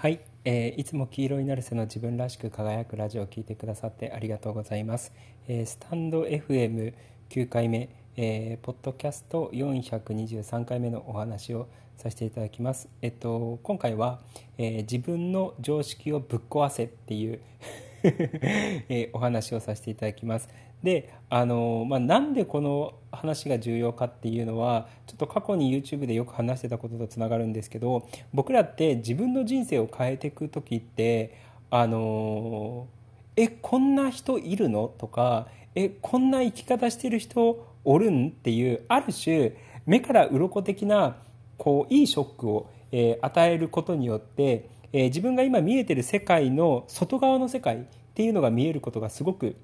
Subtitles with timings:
[0.00, 5.12] はい、えー、いつも黄色いナルセの自分らしく輝くラジオを聞いてくださってありがとうございます。
[5.46, 11.68] えー、スタンド FM9 回目、えー、ポッドキャスト423回目のお話を
[11.98, 12.88] させていただきます。
[13.02, 14.20] えっと今回は、
[14.56, 17.40] えー、自分の常識をぶっ壊せっていう
[18.02, 20.48] えー、お話をさせていただきます。
[20.82, 31.36] であの、まあ、なんでこの話が重要かっていうのはちょっと過去に YouTube でよく話してたこととつながるんですけど僕らって自分の人生を変えていく時って
[31.70, 32.88] あの
[33.36, 39.52] えこんな人いるのとかえこんな生き方してる人おるんっていうある種
[39.86, 41.16] 目から鱗的な
[41.56, 49.56] こういいショックを、えー、与えることによってえー、自分が今見えてる世界の外側の世界っていうのが見えることがすごく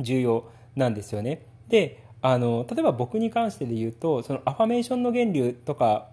[0.00, 1.46] 重要なんですよね。
[1.68, 6.08] であの例えば僕に関してで言うとそのアファメーションの原理とか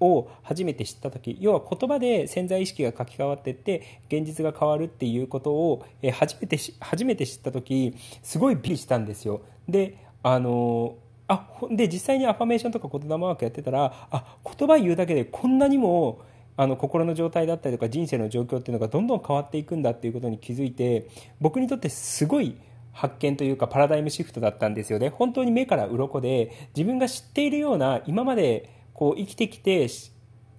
[0.00, 9.42] を初めて知った時要は言葉で潜在意識が書き換わっていって現実が変わるっていうことを初めて初めて知った時すごいびっしたんですよ。
[9.68, 10.96] であの
[11.28, 16.22] あで実際にアファメーションとか言霊ワークやってたらあ言葉言うだけでこんなにも
[16.56, 21.08] あの心の状態だったりとか人生の状況っていうのがどんどん変わっていくんだっていうことに気づいて
[21.40, 22.56] 僕にとってすごい
[22.98, 25.08] 発見というかパラダイムシフトだったんですよね。
[25.08, 29.86] 本当に目から鱗で自分が知っているような今までこう生きてきて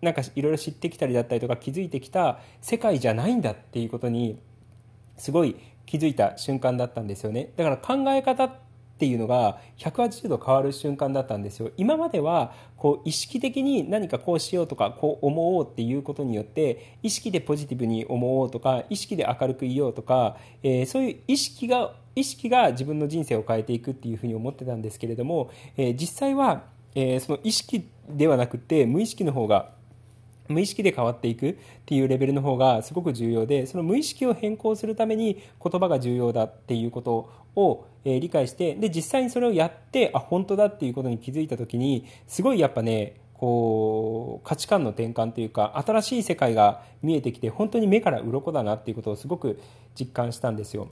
[0.01, 4.39] なんかいろいろ知ってきたりだったりとか気づいてきた世界じゃないんだっていうことに
[5.17, 7.51] すごい気づいた瞬間だったんですよね。
[7.57, 8.47] だから考え方
[8.99, 11.71] っていうのが180度変わる瞬間だったんですよ。
[11.77, 26.63] 今まではこう意識的に何かこうしようとかこう思おうっていうことによって意識でポジティブに思おうとか意識で明るくいようとか、えー、そういう意識が意識が自分の人生を変えていくっていうふうに思ってたんですけれども、えー、実際は、
[26.93, 29.69] えー、その意識ではなくて無意識の方が
[30.49, 37.29] 無意識で変わっていくっていうレベルの方がすごく重要でその無意識を変更するために言葉が重要だっていうこと
[37.65, 49.59] を、理解してで実際にそれをやってあ本当だっていうことに気づいた時にすごいやっぱねこう価値観の転換というか新しい世界が見えてきて本当に目から鱗だなっていうことをすごく
[49.99, 50.87] 実感したんですよ。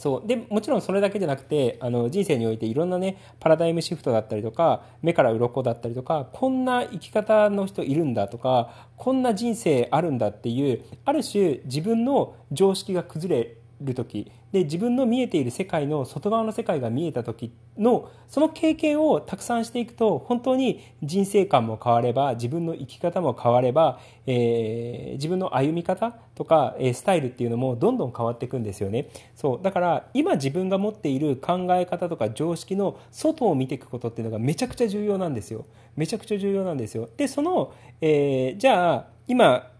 [0.00, 14.30] そうでもちろんそれだけじゃなくてあの人生においていろんなねパラダイムシフトだったりとか目から鱗だったりとかこんな生き方の人いるんだとかこんな人生あるんだっていうある種自分の常識が崩れる時。
[14.52, 29.08] で自分の見えている世界の外側の世界が見えた時のその経験をたくさんしていくと本当に人生観も変われば自分の生き方も変われば、えー、自分の歩み方とか、え、スタイルっていうのもどんどん変わっていくんですよね。
[29.36, 29.62] そう。
[29.62, 35.66] だから今自分が持っている考え方とか常識の外を見ていくことっていうのがめちゃくちゃ重要なんですよ。
[35.96, 37.08] めちゃくちゃ重要なんですよ。
[37.16, 39.70] でその、えー、じゃあ今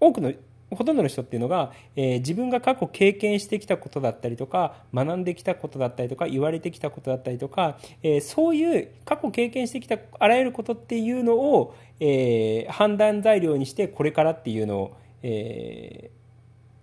[0.00, 0.32] 多くの
[0.70, 16.10] ほとんどの人っていうのが、えー、自分が過去経験してきたことだったりとか学んできたことだったりとか言われてきたことだったりとか、えー、そういう過去経験してきたあらゆることっていうのを、えー、判断材料にしてこれからっていうのを、え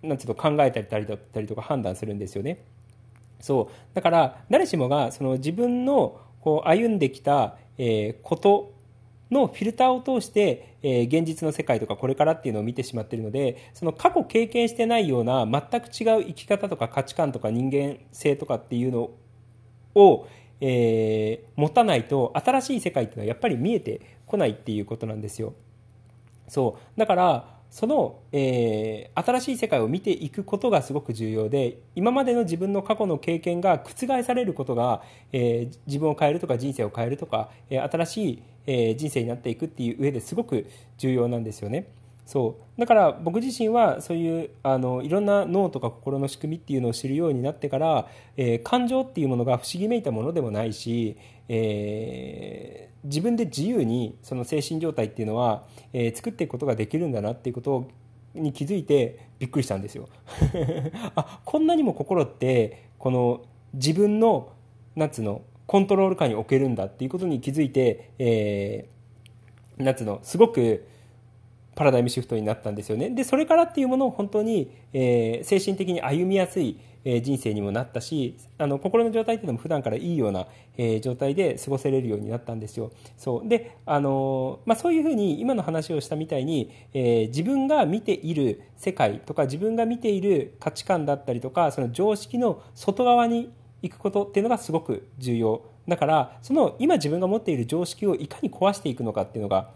[0.02, 2.64] ー、なんていうの考えたりだったりとか判断するんですよね。
[3.40, 8.73] そうだから誰しもがその自分のこう歩んできた、えー、こと
[9.34, 19.10] のフィルターを通して、えー、現実の世界とかこれからっていうのを見てしまってるのでその過去経験してないような全く違う生き方とか価値観とか人間性とかっていうの
[19.94, 20.26] を、
[20.60, 25.54] えー、持たないと新しい世界っていうのはやっぱり見えてこないっていうことなんですよ。
[26.48, 35.02] そうだからその、えー、新しい世界を見ていくことがすごく重要で今までの自分の過去の経験が覆されることが、
[35.32, 40.66] えー、自分を変えるとか人生を変えるとか、えー、新しい、えー、人生になっていくっていう上ですごく
[40.98, 41.88] 重要なんですよね。
[42.26, 57.88] そうだから僕自身はそういうあのいろんな脳とか心の仕組みっていうのを知るようになってから、えー、感情っていうものが不思議めいたものでもないし、えー、自分で自由にその精神状態っていうのは、えー、作っていくことができるんだなっていうこと
[58.34, 60.08] に気づいてびっくりしたんですよ
[61.14, 63.42] あこんなにも心ってこの
[63.74, 64.48] 自分の
[64.96, 70.86] なんつうのコントロール下に置けるんだっていうことに気づいて、えー、なんつうのすごく
[71.74, 73.10] パラダイムシフトになったんですよね。
[73.10, 80.46] で、それからっていうものを本当に、えー、精神的に歩みやすい、えー、人生にもなったし、あの、心の状態っていうのも普段からいいような、
[80.76, 82.92] えー、状態で過ごせれるようになったんですよ。
[83.16, 83.48] そう。
[83.48, 93.52] で、あのまあ、そういうふうに今の話をしたみたいに、え自分が見ている世界とか自分が見ている価値観だったりとか、その常識の外側に
[93.88, 95.62] 行くことっていうのがすごく重要。
[95.86, 99.70] だから、その今自分が持っている常識をいかに壊していくのかっていうのが、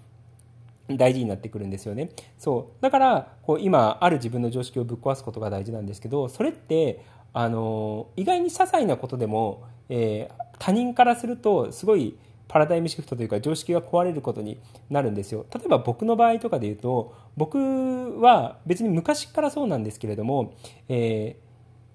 [0.96, 12.16] 大事になってくるんですよねそうだからこう今ある自分の常識をぶっ壊すことが大事なんですけどそれってあの意外に些細なことでも、えー、他人からするとすごい
[12.48, 14.58] パラダイムシフトというか常識が壊れることに
[14.88, 20.54] なるんですよ例えば僕の場合とかで言うと僕は別に昔からそうなんですけれども、
[20.88, 21.47] えー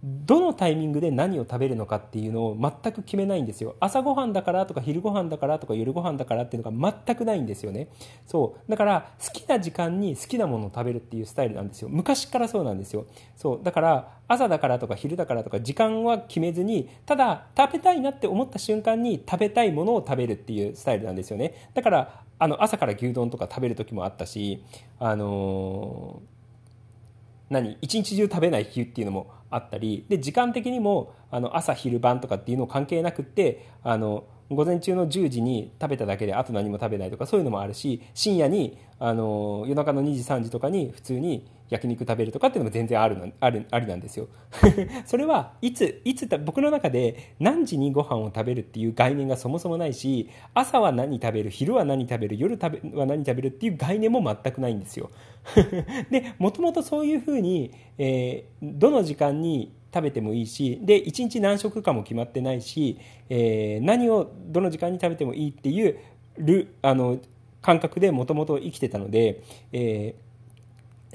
[0.06, 3.78] どのタイミングで何を食べるのかっていうのを全く決めないんですよ。
[3.80, 7.88] 朝ごはんだからとか昼ごはんだからとか夜ごはんだからっていうのが全くないんですよね。
[8.28, 8.70] そう。
[8.70, 11.88] だから好きな時間に好きなものを食べるっていうスタイルなんですよ。
[11.90, 13.06] 昔からそうなんですよ。
[13.38, 13.60] そう。
[13.64, 21.70] だから朝だからとか昼だからとか時間は決めずにただ食べたいなって思った瞬間に食べたいものを食べるっていうスタイルなんですよね。
[21.74, 24.62] だからあの朝から牛丼とか食べる時もあったし
[25.00, 26.33] あのー
[27.54, 44.28] 何一日中食べない日っていうのもあったりで時間的にもあの朝昼晩とかっていうの関係なくってあの午前中の10時に食べただけであと何も食べないとかそういうのもあるし深夜にあの夜中の2時3時とかに普通に焼肉食べるとかっていうのも全然あるあるありなんですよ。
[45.06, 55.10] それはいついつ僕の中で何時にご飯を食べるっていう概念がそもそもないし朝は何食べる昼は何食べる夜食べは何食べるっていう概念も全くないんですよ。
[56.12, 62.98] でもともとそういうふうに、えー、どの時間に食べてもいいしで1日何食かも決まってないし、
[63.30, 66.00] えー、何をどの時間に食べてもいいっていう
[66.38, 67.20] るあの
[67.62, 69.42] 感覚でもともと生きてたので、
[69.72, 70.16] え、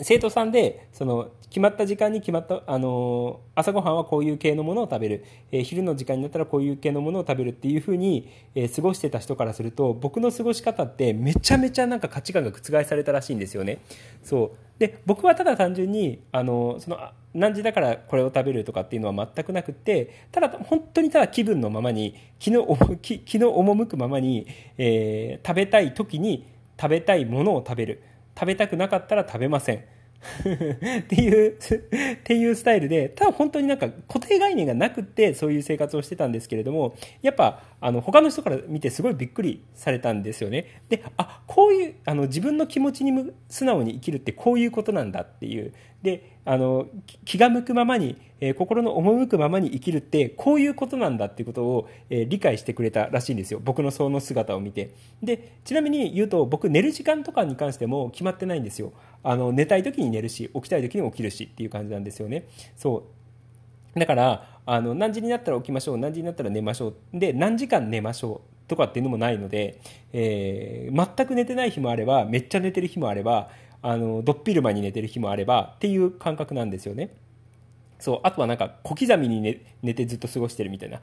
[0.02, 13.78] 生徒さんでその決まった時間に決まった、あの朝ごはんはこういう系のものを食べる、えー、昼の時間になったらこういう系のものを食べるっていうふうに、えー、過ごしてた人からすると僕の過ごし方ってめちゃめちゃなんか価値観が覆されたらしいんですよね。
[14.22, 14.58] そう。
[14.78, 16.98] で僕はただ単純に、あのその
[17.34, 22.66] 何時だからこれを食べるとかっていうのは全くなくてただ本当にただ気分のままに気の
[23.00, 24.46] 気気の赴くままに、
[24.76, 26.46] えー、食べたい時に
[26.80, 28.02] 食べたいものを食べる。
[28.38, 29.84] 食べたくなかったら食べません。
[30.98, 40.82] っていうっていうスタイルでただ本当になんか固定概念がなくってそういう生活をしてたんですけれどもやっぱあの他の人から見てすごいびっくりされたんですよね。
[40.88, 45.72] であこういうあの自分の気持ちに素直に生きるってこういうことなんだっていう
[46.02, 46.86] であの
[47.24, 53.60] 気が向くままに、えー、心の赴くままに生きるってこういうことなんだっていうことを、えー、理解してくれたらしいんですよ。
[53.62, 54.94] 僕のその姿を見て。
[55.22, 58.92] でちなみに言うと僕寝る時間とかに関しても決まってないんですよ。
[59.22, 62.44] あの寝たい時に寝るし起きたい時に起きるしっていう感じなんですよね。
[62.76, 63.04] そ
[63.94, 63.98] う。
[63.98, 66.94] だからあの何時になったら起きましょう何時になったら寝ましょう。
[67.12, 69.80] で何時間寝ましょうとかっていうのもないので、
[70.12, 73.50] えー、全く寝てない日もあればめっちゃ寝てる日もあれば
[73.82, 77.10] あのどっぴる間に寝てる日もあればっていう感覚なんですよね。
[77.98, 81.00] そうあとはなんか小刻みに寝寝てずっと過ごしてるみたいな。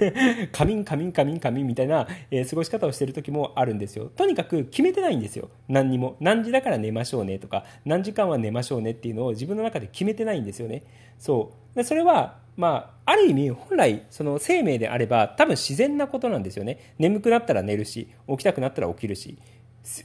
[0.52, 4.10] 仮眠仮眠仮眠仮眠みたいな、えー、過ごし方をしてる時もあるんですよ。
[4.16, 5.50] とにかく決めてないんですよ。
[5.68, 6.16] 何にも。
[6.20, 10.82] 何時だから寝ましょうねとか何時間は寝ましょうねっていうのを自分の中で決めてないんですよね。
[11.18, 11.76] そう。
[11.76, 16.94] でそれはまあ、ある意味本来その生命であれば多分自然なことなんですよね。
[16.98, 19.38] 眠くなったら寝るし起きたくなったら起きるし。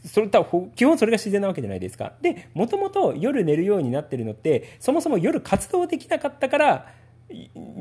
[0.06, 2.14] それと基本それが自然なわけじゃないですか。
[2.22, 6.88] で、もともと夜寝るようになってるのって、そもそも夜活動できなかったから、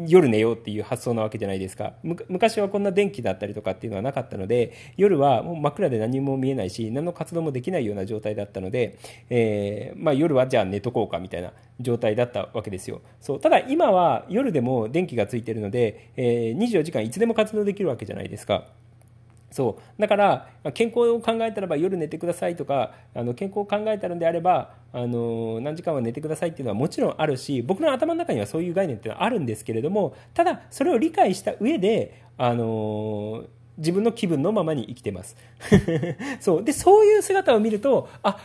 [0.06, 1.92] 夜寝ようっていう発想なわけじゃないですか
[2.28, 18.66] 昔はこんな電気だったりとかっていうのはなかったので夜はもう真っ暗で何も見えないし何の活動もできないような状態だったので、えー、まあ、夜はじゃあ寝とこうかみたいな状態だったわけですよそうただ今は夜でも電気がついてるので、えー、24時間いつでも活動できるわけじゃないですか。
[19.52, 20.00] そう。
[20.00, 33.44] だから健康を考えたらば夜寝てくださいとかあの健康を考えたのであればあの何時間は寝てくださいっていうのはもちろんあるし僕の頭の中にはそういう概念っていうのはあるんですけれどもただそれを理解した上であの
[33.78, 35.36] 自分の気分のままに生きてます。
[36.40, 36.64] そう。
[36.64, 38.38] でそういう姿を見るとあ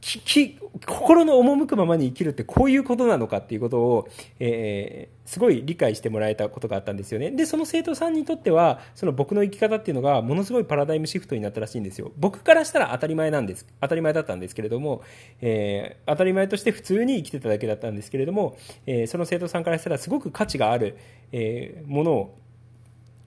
[0.00, 7.30] 心の赴くままに生きるってこういうことなのかっていうことを、えー、すごい理解してもらえたことがあったんですよね。
[7.30, 12.12] で、その生徒さんにとっては、その僕の生き方っていうのがものすごいパラダイムシフトになったらしいんですよ。
[12.16, 13.66] 僕からしたら当たり前なんです。
[13.80, 15.02] 当たり前だったんですけれども、
[15.42, 20.96] えー、当たり前として普通に生きてただけだったんですけれども、えー、その生徒さんからしたらすごく価値がある、
[21.32, 22.38] えものを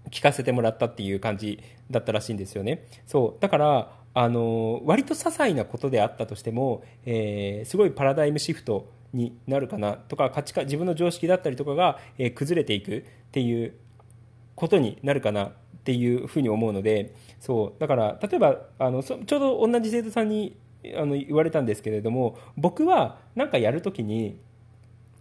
[0.10, 2.86] 聞かせてもらったっていう感じだったらしいんですよね。
[3.08, 3.42] そう。
[3.42, 13.74] だから、あの割と些細なことであったとしても、えー、すごいパラダイムシフトになるかなとか価値観自分の常識だったりとかが、えー、崩れていくっていう
[14.56, 15.52] ことになるかなっ
[15.84, 20.56] ていうふうに思うのでそうだから例えばあのちょうど同じ生徒さんに
[20.96, 24.38] あの言われたんですけれども僕は何かやるときに、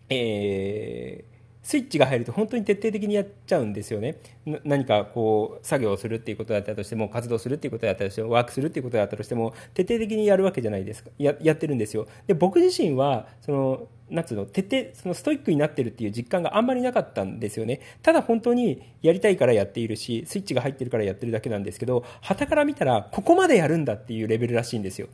[0.09, 1.32] えー
[1.63, 4.17] スイッチが入ると本当に徹底的にやっちゃうんですよね。
[4.65, 11.11] 何かこう作業をするっていうことだったとしても活動するっていうことだったとしてもワークするっていうことだったとしても徹底的にやるわけじゃないですか。
[11.19, 12.09] ややってるんですよ。
[12.27, 17.81] で僕自身はそのなんつうの徹底そのストイックになってるっていう実感があんまりなかったんですよね。
[18.03, 25.09] ただ本当にやりたいからやっているしスイッチが入ってるからやってるだけなんですけど旗から見たらここまでやるんだっていうレベルらしいんですよ。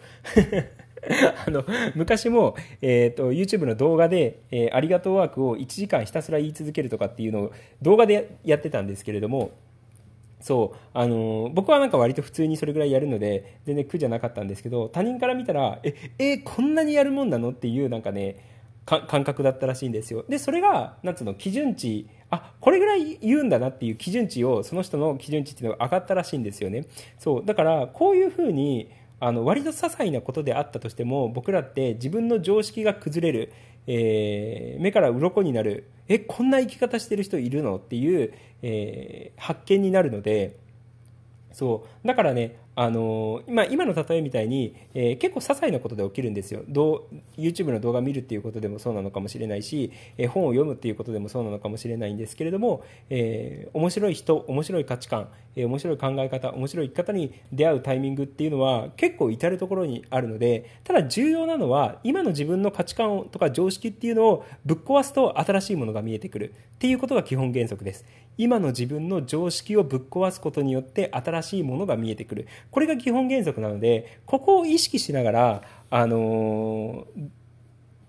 [1.46, 1.64] あの
[1.94, 7.52] 昔も、えーと、YouTube の動画で、えー、ありがとうワークを1時間ひたすら言い続けるとかっていうのを
[7.82, 9.50] 動画でやってたんですけれども
[10.40, 17.50] そうあのー、僕はなんか割と普通にそれぐらいやるので全然苦じゃなかったんですけど他人から見たらええー、こんなにやるもんなの？
[17.50, 18.36] っていうなんかね
[18.86, 20.24] 感覚だったらしいんですよ。
[20.28, 26.86] でそれがなんつうの基準値あこれぐらい言うんだなっていう基準値をその人の基準値っていうのが上がったらしいんですよね。
[27.18, 28.90] そうだからこういうふうに
[29.20, 33.52] あの割と些細なことであったとしても僕らって自分の常識が崩れる、
[33.86, 37.76] えー、目から鱗になるえこんな生き方してる人いるの？
[37.76, 38.32] っていう、
[38.62, 40.56] えー、発見になるので
[41.52, 42.06] そう。
[42.06, 46.62] だからねあの今今の例えみたいに、えー、結構些細なことで起きるんですよ。
[46.68, 68.04] どう YouTube の動画を見るっていうことでもそうなのかもしれないし、えー、本を読むっていうことでもそうなのかもしれないんですけれども、えー、面白い人面白い価値観、え面白い考え方面白い生き方に出会うタイミングっていうのは結構至る所にあるのでただ重要なのは今の自分の価値観とか常識っていうのをぶっ壊すと新しいものが見えてくるっていうことが基本原則です。
[68.38, 72.48] 今の自分の常識をぶっ壊すことによって新しいものが見えてくる。
[72.70, 77.06] これが基本原則なのでここを意識しながら、あの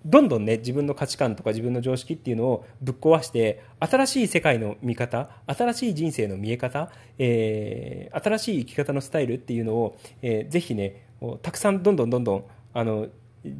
[0.06, 11.06] どんどんね自分の価値観とか自分の常識っていうのをぶっ壊して新しい世界の見方新しい人生の見え方、えー、新しい生き方のスタイルっていうのを、えー、ぜひね
[11.42, 13.08] たくさんどんどんどんどんあの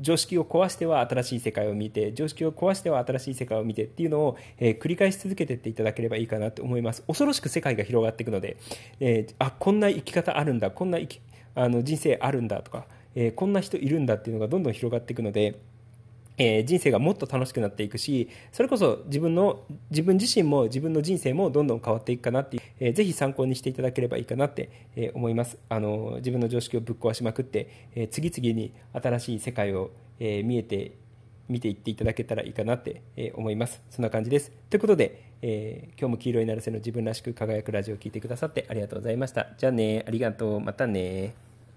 [0.02, 7.04] 常識を壊しては新しい世界を見て常識を壊しては新しい世界を見てっていうのを、えー、繰り返し続けていっていただければいいかなと思います。
[7.04, 8.58] 恐ろしく世界が広がっていくので、
[9.00, 11.22] えー、あこんな生き方あるんだこんな生き
[11.56, 15.60] あの人生あるんだとか、えー、こんな人いるんだっていうのがどんどん広がっていくので
[16.40, 25.58] えー、人生がもっと楽しくなっていくしそれこそ自分の自分自身も自分の人生もどんどん変わっていくかなって、えー、ぜひ参考にしていただければいいかなって、えー、思います。
[25.68, 30.94] あの自分の常識をぶっ壊しまくって、えー、次々に新しい世界を、え、見えて
[31.50, 33.82] 見ていっていただけたらいいかなって、え、思います。
[33.90, 34.52] そんな感じです。
[34.70, 39.48] ということで、えー、今日も黄色いなるせの自分らしく輝くラジオを聴いてくださってありがとうございました。
[39.58, 40.60] じゃあねありがとう。
[40.60, 41.34] またね